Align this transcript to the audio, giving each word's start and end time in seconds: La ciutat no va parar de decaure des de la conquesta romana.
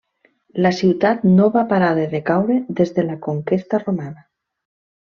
La 0.65 0.71
ciutat 0.77 1.27
no 1.33 1.51
va 1.59 1.63
parar 1.75 1.91
de 2.01 2.07
decaure 2.15 2.57
des 2.83 2.97
de 2.99 3.07
la 3.13 3.21
conquesta 3.31 3.85
romana. 3.89 4.29